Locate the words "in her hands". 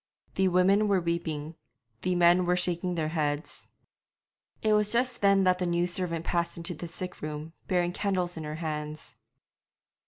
8.35-9.13